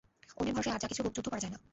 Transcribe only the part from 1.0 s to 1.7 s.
হোক যুদ্ধ করা যায় না।